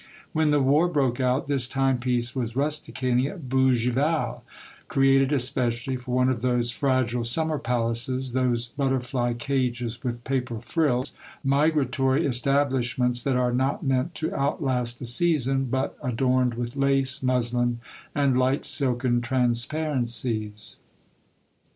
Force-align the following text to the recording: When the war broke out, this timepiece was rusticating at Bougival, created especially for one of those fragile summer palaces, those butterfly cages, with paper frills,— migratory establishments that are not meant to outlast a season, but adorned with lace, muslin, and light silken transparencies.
When 0.33 0.49
the 0.49 0.63
war 0.63 0.87
broke 0.87 1.19
out, 1.19 1.45
this 1.45 1.67
timepiece 1.67 2.35
was 2.35 2.55
rusticating 2.55 3.27
at 3.27 3.47
Bougival, 3.49 4.41
created 4.87 5.31
especially 5.31 5.95
for 5.95 6.15
one 6.15 6.27
of 6.29 6.41
those 6.41 6.71
fragile 6.71 7.23
summer 7.23 7.59
palaces, 7.59 8.33
those 8.33 8.65
butterfly 8.65 9.33
cages, 9.33 10.03
with 10.03 10.23
paper 10.23 10.57
frills,— 10.59 11.13
migratory 11.43 12.25
establishments 12.25 13.21
that 13.21 13.35
are 13.35 13.53
not 13.53 13.83
meant 13.85 14.15
to 14.15 14.33
outlast 14.35 14.99
a 15.01 15.05
season, 15.05 15.65
but 15.65 15.95
adorned 16.01 16.55
with 16.55 16.75
lace, 16.75 17.21
muslin, 17.21 17.79
and 18.15 18.39
light 18.39 18.65
silken 18.65 19.21
transparencies. 19.21 20.77